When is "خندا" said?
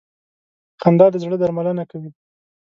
0.81-1.07